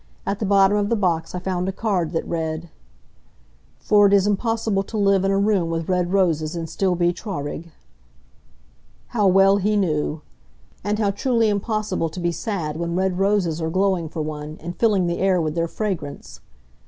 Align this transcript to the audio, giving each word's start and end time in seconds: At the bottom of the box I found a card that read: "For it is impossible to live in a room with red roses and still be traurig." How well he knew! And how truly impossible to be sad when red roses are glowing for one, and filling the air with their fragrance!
At 0.25 0.39
the 0.39 0.47
bottom 0.47 0.77
of 0.77 0.89
the 0.89 0.95
box 0.95 1.35
I 1.35 1.39
found 1.39 1.69
a 1.69 1.71
card 1.71 2.11
that 2.13 2.27
read: 2.27 2.71
"For 3.77 4.07
it 4.07 4.13
is 4.13 4.25
impossible 4.25 4.81
to 4.81 4.97
live 4.97 5.23
in 5.23 5.29
a 5.29 5.37
room 5.37 5.69
with 5.69 5.87
red 5.87 6.11
roses 6.11 6.55
and 6.55 6.67
still 6.67 6.95
be 6.95 7.13
traurig." 7.13 7.69
How 9.09 9.27
well 9.27 9.57
he 9.57 9.75
knew! 9.77 10.23
And 10.83 10.97
how 10.97 11.11
truly 11.11 11.49
impossible 11.49 12.09
to 12.09 12.19
be 12.19 12.31
sad 12.31 12.77
when 12.77 12.95
red 12.95 13.19
roses 13.19 13.61
are 13.61 13.69
glowing 13.69 14.09
for 14.09 14.23
one, 14.23 14.57
and 14.59 14.75
filling 14.75 15.05
the 15.05 15.19
air 15.19 15.39
with 15.39 15.53
their 15.53 15.67
fragrance! 15.67 16.39